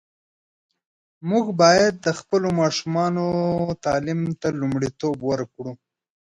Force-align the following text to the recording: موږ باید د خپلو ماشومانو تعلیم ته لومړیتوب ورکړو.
موږ 1.29 1.45
باید 1.61 1.93
د 2.05 2.07
خپلو 2.19 2.47
ماشومانو 2.61 3.25
تعلیم 3.85 4.21
ته 4.41 4.47
لومړیتوب 4.59 5.17
ورکړو. 5.29 5.71